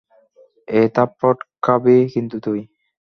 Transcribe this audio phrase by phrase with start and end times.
[0.67, 2.59] এই, থাপ্পড় খাবি কিন্তু তুই।